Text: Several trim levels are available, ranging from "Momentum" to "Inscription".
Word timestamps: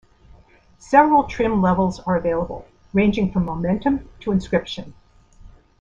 Several 0.79 1.25
trim 1.25 1.61
levels 1.61 1.99
are 1.99 2.15
available, 2.15 2.67
ranging 2.91 3.31
from 3.31 3.45
"Momentum" 3.45 4.09
to 4.21 4.31
"Inscription". 4.31 4.95